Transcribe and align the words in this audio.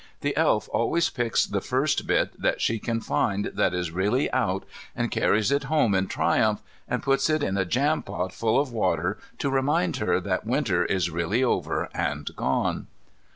The 0.21 0.35
Elf 0.35 0.67
always 0.73 1.11
picks 1.11 1.45
the 1.45 1.61
first 1.61 2.07
bit 2.07 2.33
that 2.41 2.59
she 2.59 2.79
can 2.79 3.01
find 3.01 3.51
that 3.53 3.71
is 3.75 3.91
really 3.91 4.31
out 4.31 4.65
and 4.95 5.11
carries 5.11 5.51
it 5.51 5.65
home 5.65 5.93
in 5.93 6.07
triumph, 6.07 6.59
and 6.87 7.03
puts 7.03 7.29
it 7.29 7.43
in 7.43 7.55
a 7.55 7.65
jampot 7.65 8.33
full 8.33 8.59
of 8.59 8.71
water 8.71 9.19
to 9.37 9.51
remind 9.51 9.97
her 9.97 10.19
that 10.19 10.43
Winter 10.43 10.83
is 10.85 11.11
really 11.11 11.43
over 11.43 11.87
and 11.93 12.35
gone. 12.35 12.87